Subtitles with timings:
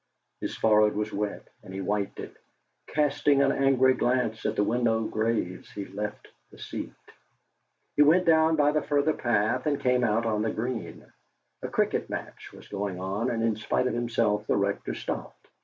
[0.39, 2.35] His forehead was wet, and he wiped it.
[2.87, 6.89] Casting an angry glance at the Winlow graves, he left the seat.
[7.95, 11.05] He went down by the further path, and came out on the green.
[11.61, 15.47] A cricket match was going on, and in spite of himself the Rector stopped.